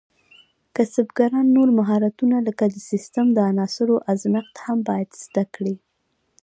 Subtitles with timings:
[0.75, 5.75] کسبګران نور مهارتونه لکه د سیسټم د عناصرو ازمېښت هم باید زده کړي.